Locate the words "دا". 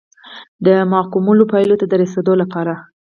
0.65-0.75